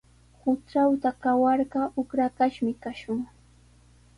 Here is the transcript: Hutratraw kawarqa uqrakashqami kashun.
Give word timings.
Hutratraw 0.41 1.13
kawarqa 1.23 1.81
uqrakashqami 2.01 2.73
kashun. 2.83 3.19